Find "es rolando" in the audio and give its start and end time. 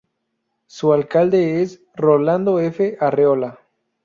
1.61-2.59